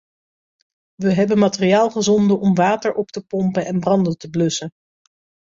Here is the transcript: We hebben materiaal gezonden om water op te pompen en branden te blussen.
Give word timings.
We 0.95 1.13
hebben 1.13 1.37
materiaal 1.39 1.89
gezonden 1.89 2.39
om 2.39 2.55
water 2.55 2.93
op 2.93 3.07
te 3.11 3.25
pompen 3.25 3.65
en 3.65 3.79
branden 3.79 4.17
te 4.17 4.29
blussen. 4.29 4.69